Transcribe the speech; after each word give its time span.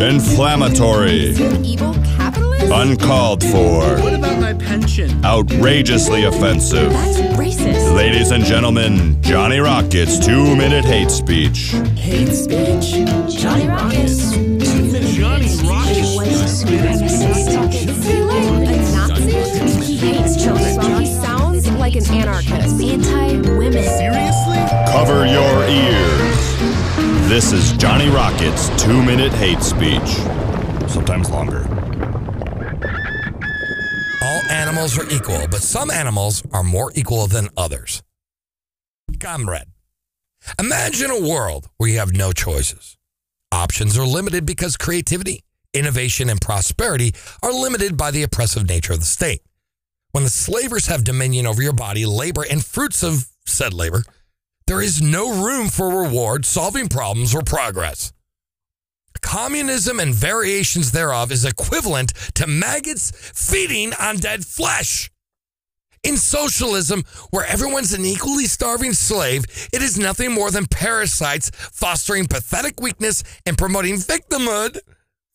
Inflammatory. 0.00 1.32
Evil 1.62 1.92
capitalist? 2.16 2.72
Uncalled 2.72 3.44
for. 3.44 4.00
What 4.00 4.14
about 4.14 4.40
my 4.40 4.54
pension? 4.54 5.22
Outrageously 5.26 6.24
offensive. 6.24 6.90
That's 6.90 7.18
racist. 7.36 7.94
Ladies 7.94 8.30
and 8.30 8.42
gentlemen, 8.44 9.20
Johnny 9.20 9.58
Rockets 9.58 10.18
two 10.24 10.56
minute 10.56 10.86
hate 10.86 11.10
speech. 11.10 11.72
Hate 11.96 12.32
speech? 12.32 12.92
Johnny 13.38 13.68
Rockets. 13.68 14.32
Johnny 14.32 15.54
Rockets. 15.68 16.16
Is 16.16 16.62
he 16.62 16.78
like 18.22 18.48
a 18.70 19.82
He 19.82 19.96
hates 19.98 20.42
children. 20.42 21.00
He 21.00 21.06
sounds 21.06 21.70
like 21.72 21.94
an 21.94 22.10
anarchist. 22.10 22.80
Anti-women. 22.80 23.84
Seriously? 23.84 24.58
Cover 24.90 25.26
your 25.26 25.68
ears. 25.68 26.27
This 27.28 27.52
is 27.52 27.72
Johnny 27.72 28.08
Rockets 28.08 28.70
two 28.82 29.02
minute 29.02 29.34
hate 29.34 29.60
speech. 29.62 30.08
Sometimes 30.90 31.28
longer. 31.28 31.58
All 34.22 34.40
animals 34.50 34.98
are 34.98 35.06
equal, 35.10 35.46
but 35.50 35.60
some 35.60 35.90
animals 35.90 36.42
are 36.54 36.62
more 36.62 36.90
equal 36.94 37.26
than 37.26 37.50
others. 37.54 38.02
Comrade, 39.20 39.66
imagine 40.58 41.10
a 41.10 41.20
world 41.20 41.68
where 41.76 41.90
you 41.90 41.98
have 41.98 42.14
no 42.14 42.32
choices. 42.32 42.96
Options 43.52 43.98
are 43.98 44.06
limited 44.06 44.46
because 44.46 44.78
creativity, 44.78 45.44
innovation, 45.74 46.30
and 46.30 46.40
prosperity 46.40 47.14
are 47.42 47.52
limited 47.52 47.98
by 47.98 48.10
the 48.10 48.22
oppressive 48.22 48.66
nature 48.66 48.94
of 48.94 49.00
the 49.00 49.04
state. 49.04 49.42
When 50.12 50.24
the 50.24 50.30
slavers 50.30 50.86
have 50.86 51.04
dominion 51.04 51.46
over 51.46 51.60
your 51.60 51.74
body, 51.74 52.06
labor, 52.06 52.46
and 52.50 52.64
fruits 52.64 53.02
of 53.02 53.28
said 53.44 53.74
labor, 53.74 54.02
there 54.68 54.82
is 54.82 55.00
no 55.00 55.42
room 55.42 55.68
for 55.68 55.88
reward, 55.88 56.44
solving 56.44 56.88
problems, 56.88 57.34
or 57.34 57.40
progress. 57.40 58.12
Communism 59.22 59.98
and 59.98 60.14
variations 60.14 60.92
thereof 60.92 61.32
is 61.32 61.46
equivalent 61.46 62.12
to 62.34 62.46
maggots 62.46 63.10
feeding 63.34 63.94
on 63.94 64.18
dead 64.18 64.44
flesh. 64.44 65.10
In 66.04 66.18
socialism, 66.18 67.02
where 67.30 67.46
everyone's 67.46 67.94
an 67.94 68.04
equally 68.04 68.44
starving 68.44 68.92
slave, 68.92 69.44
it 69.72 69.80
is 69.80 69.98
nothing 69.98 70.32
more 70.32 70.50
than 70.50 70.66
parasites 70.66 71.50
fostering 71.54 72.26
pathetic 72.26 72.78
weakness 72.78 73.24
and 73.46 73.56
promoting 73.56 73.96
victimhood 73.96 74.80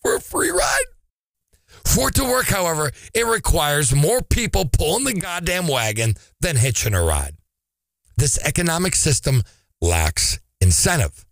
for 0.04 0.16
a 0.16 0.22
free 0.22 0.52
ride. 0.52 0.86
For 1.86 2.10
it 2.10 2.16
to 2.16 2.24
work, 2.24 2.46
however, 2.46 2.92
it 3.16 3.26
requires 3.26 3.96
more 3.96 4.22
people 4.22 4.66
pulling 4.66 5.06
the 5.06 5.14
goddamn 5.14 5.68
wagon 5.68 6.14
than 6.40 6.56
hitching 6.56 6.94
a 6.94 7.04
ride. 7.04 7.36
This 8.18 8.38
economic 8.44 8.96
system 8.96 9.44
lacks 9.82 10.40
incentive. 10.62 11.26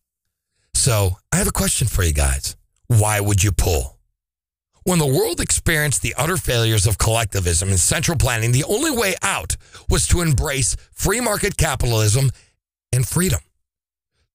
So 0.74 1.18
I 1.32 1.38
have 1.38 1.48
a 1.48 1.52
question 1.52 1.88
for 1.88 2.04
you 2.04 2.14
guys. 2.14 2.56
Why 2.88 3.20
would 3.20 3.44
you 3.44 3.52
pull? 3.52 3.98
When 4.84 4.98
the 4.98 5.06
world 5.06 5.40
experienced 5.40 6.02
the 6.02 6.16
utter 6.18 6.38
failures 6.38 6.88
of 6.88 6.98
collectivism 6.98 7.70
and 7.70 7.80
central 7.80 8.18
planning, 8.18 8.52
the 8.52 8.64
only 8.64 8.90
way 8.90 9.14
out 9.22 9.56
was 9.90 10.08
to 10.08 10.22
embrace 10.22 10.76
free 10.92 11.20
market 11.20 11.56
capitalism 11.56 12.32
and 12.92 13.08
freedom. 13.08 13.42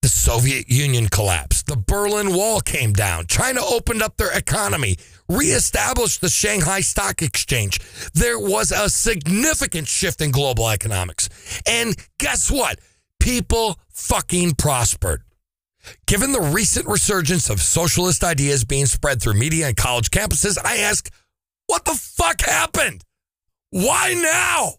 The 0.03 0.08
Soviet 0.08 0.69
Union 0.69 1.08
collapsed. 1.08 1.66
The 1.66 1.77
Berlin 1.77 2.33
Wall 2.33 2.60
came 2.60 2.92
down. 2.92 3.27
China 3.27 3.60
opened 3.69 4.03
up 4.03 4.16
their 4.16 4.31
economy, 4.38 4.97
reestablished 5.28 6.20
the 6.20 6.28
Shanghai 6.28 6.80
Stock 6.80 7.22
Exchange. 7.22 7.80
There 8.12 8.38
was 8.38 8.72
a 8.72 8.88
significant 8.88 9.88
shift 9.88 10.20
in 10.20 10.30
global 10.30 10.69
economics. 10.69 11.28
And 11.66 11.96
guess 12.19 12.50
what? 12.50 12.78
People 13.20 13.78
fucking 13.91 14.54
prospered. 14.54 15.22
Given 16.06 16.32
the 16.32 16.41
recent 16.41 16.86
resurgence 16.86 17.48
of 17.50 17.60
socialist 17.60 18.24
ideas 18.24 18.64
being 18.64 18.86
spread 18.86 19.22
through 19.22 19.34
media 19.34 19.69
and 19.69 19.77
college 19.77 20.10
campuses, 20.10 20.58
I 20.64 20.78
ask, 20.78 21.10
what 21.66 21.84
the 21.84 21.94
fuck 21.94 22.41
happened? 22.41 23.02
Why 23.70 24.14
now? 24.14 24.74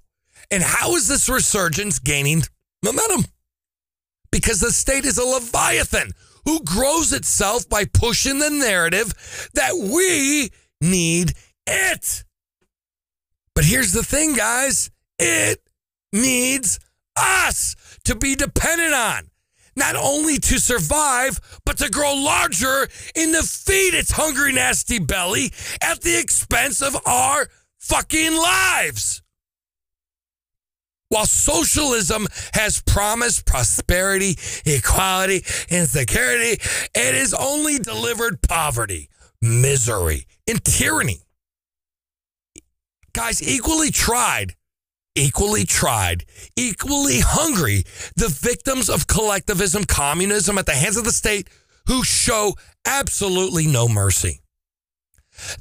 And 0.52 0.64
how 0.64 0.96
is 0.96 1.08
this 1.08 1.30
resurgence 1.30 2.00
gaining 2.00 2.44
momentum? 2.84 3.26
Because 4.32 4.60
the 4.60 4.72
state 4.72 5.06
is 5.06 5.18
a 5.18 5.24
leviathan 5.24 6.12
who 6.46 6.64
grows 6.64 7.14
itself 7.14 7.68
by 7.68 7.86
pushing 7.86 8.40
the 8.40 8.50
narrative 8.50 9.50
that 9.54 9.74
we 9.76 10.50
need 10.82 11.34
it. 11.66 12.24
But 13.54 13.66
here's 13.66 13.92
the 13.92 14.04
thing, 14.04 14.36
guys 14.36 14.92
it 15.20 15.60
needs 16.14 16.80
us 17.16 17.76
to 18.06 18.16
be 18.16 18.36
dependent 18.36 18.94
on 18.94 19.30
not 19.76 19.96
only 19.96 20.38
to 20.40 20.60
survive, 20.60 21.40
but 21.64 21.78
to 21.78 21.90
grow 21.90 22.14
larger 22.14 22.88
and 23.16 23.34
to 23.34 23.44
feed 23.44 23.94
its 23.94 24.12
hungry, 24.12 24.52
nasty 24.52 25.00
belly 25.00 25.52
at 25.82 26.02
the 26.02 26.20
expense 26.20 26.82
of 26.82 26.98
our 27.06 27.48
fucking 27.78 28.36
lives. 28.36 29.22
While 31.10 31.26
socialism 31.26 32.28
has 32.54 32.82
promised 32.82 33.46
prosperity, 33.46 34.38
equality, 34.66 35.44
and 35.70 35.88
security, 35.88 36.62
it 36.96 37.16
has 37.16 37.34
only 37.34 37.80
delivered 37.80 38.42
poverty, 38.42 39.10
misery, 39.42 40.26
and 40.48 40.64
tyranny. 40.64 41.22
Guys, 43.14 43.42
equally 43.42 43.90
tried 43.90 44.56
equally 45.18 45.66
tried, 45.66 46.24
equally 46.56 47.20
hungry, 47.20 47.84
the 48.16 48.30
victims 48.30 48.90
of 48.90 49.08
collectivism, 49.08 49.84
communism 49.84 50.58
at 50.58 50.66
the 50.66 50.74
hands 50.74 50.96
of 50.96 51.04
the 51.04 51.12
state 51.12 51.50
who 51.88 52.04
show 52.04 52.54
absolutely 52.86 53.66
no 53.66 53.88
mercy. 53.88 54.42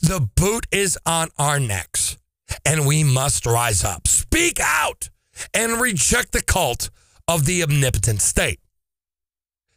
The 0.00 0.28
boot 0.36 0.66
is 0.70 0.98
on 1.06 1.28
our 1.38 1.58
necks, 1.58 2.18
and 2.64 2.86
we 2.86 3.02
must 3.02 3.46
rise 3.46 3.84
up, 3.84 4.06
speak 4.06 4.60
out, 4.60 5.08
and 5.54 5.80
reject 5.80 6.32
the 6.32 6.42
cult 6.42 6.91
of 7.28 7.44
the 7.44 7.62
omnipotent 7.62 8.20
state. 8.20 8.60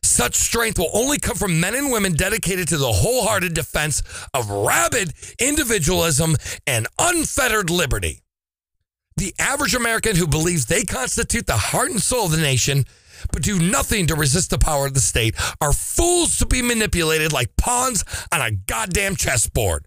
Such 0.02 0.36
strength 0.36 0.80
will 0.80 0.92
only 0.94 1.20
come 1.20 1.36
from 1.36 1.60
men 1.60 1.76
and 1.76 1.92
women 1.92 2.14
dedicated 2.14 2.68
to 2.70 2.78
the 2.78 2.92
wholehearted 2.92 3.54
defense 3.54 4.02
of 4.34 4.50
rabid 4.50 5.14
individualism 5.40 6.36
and 6.66 6.88
unfettered 6.98 7.70
liberty. 7.70 8.22
The 9.18 9.34
average 9.38 9.76
American 9.76 10.16
who 10.16 10.28
believes 10.28 10.66
they 10.66 10.84
constitute 10.84 11.46
the 11.46 11.58
heart 11.58 11.92
and 11.92 12.02
soul 12.02 12.26
of 12.26 12.32
the 12.32 12.38
nation, 12.38 12.86
but 13.34 13.44
do 13.44 13.60
nothing 13.60 14.08
to 14.08 14.16
resist 14.16 14.50
the 14.50 14.58
power 14.58 14.86
of 14.86 14.94
the 14.94 15.02
state, 15.02 15.36
are 15.60 15.74
fools 15.74 16.38
to 16.38 16.46
be 16.46 16.62
manipulated 16.62 17.34
like 17.34 17.56
pawns 17.58 18.06
on 18.32 18.42
a 18.42 18.52
goddamn 18.52 19.18
chessboard. 19.18 19.86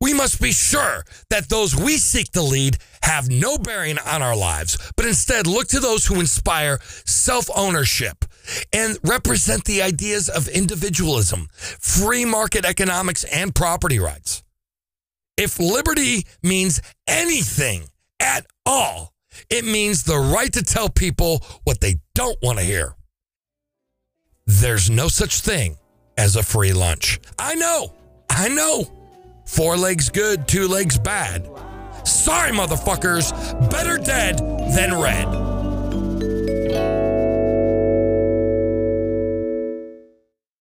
We 0.00 0.14
must 0.14 0.40
be 0.40 0.52
sure 0.52 1.04
that 1.28 1.50
those 1.50 1.76
we 1.76 1.98
seek 1.98 2.32
to 2.32 2.42
lead 2.42 2.78
have 3.02 3.28
no 3.28 3.58
bearing 3.58 3.98
on 3.98 4.22
our 4.22 4.36
lives, 4.36 4.78
but 4.96 5.04
instead 5.04 5.46
look 5.46 5.68
to 5.68 5.80
those 5.80 6.06
who 6.06 6.20
inspire 6.20 6.78
self 7.04 7.50
ownership 7.54 8.24
and 8.72 8.98
represent 9.04 9.64
the 9.64 9.82
ideas 9.82 10.30
of 10.30 10.48
individualism, 10.48 11.48
free 11.52 12.24
market 12.24 12.64
economics, 12.64 13.24
and 13.24 13.54
property 13.54 13.98
rights. 13.98 14.42
If 15.36 15.58
liberty 15.58 16.26
means 16.42 16.80
anything 17.06 17.84
at 18.18 18.46
all, 18.64 19.12
it 19.48 19.64
means 19.64 20.02
the 20.02 20.18
right 20.18 20.52
to 20.52 20.62
tell 20.62 20.88
people 20.88 21.44
what 21.64 21.80
they 21.80 21.96
don't 22.14 22.38
want 22.42 22.58
to 22.58 22.64
hear. 22.64 22.94
There's 24.46 24.90
no 24.90 25.08
such 25.08 25.40
thing 25.40 25.76
as 26.16 26.36
a 26.36 26.42
free 26.42 26.72
lunch. 26.72 27.20
I 27.38 27.54
know, 27.54 27.94
I 28.28 28.48
know. 28.48 28.99
Four 29.50 29.76
legs 29.76 30.10
good, 30.10 30.46
two 30.46 30.68
legs 30.68 30.96
bad. 30.96 31.44
Sorry, 32.04 32.52
motherfuckers. 32.52 33.32
Better 33.68 33.98
dead 33.98 34.38
than 34.38 34.96
red. 34.96 35.49